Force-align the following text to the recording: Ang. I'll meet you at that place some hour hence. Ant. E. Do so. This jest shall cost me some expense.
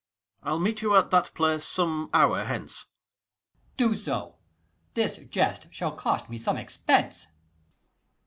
Ang. 0.41 0.47
I'll 0.49 0.59
meet 0.59 0.81
you 0.81 0.95
at 0.95 1.11
that 1.11 1.31
place 1.35 1.63
some 1.63 2.09
hour 2.11 2.43
hence. 2.43 2.87
Ant. 3.53 3.55
E. 3.55 3.71
Do 3.77 3.95
so. 3.95 4.37
This 4.95 5.17
jest 5.29 5.67
shall 5.71 5.91
cost 5.91 6.27
me 6.27 6.39
some 6.39 6.57
expense. 6.57 7.27